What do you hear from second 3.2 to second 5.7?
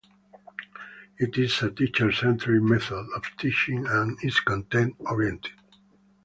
teaching and is content oriented.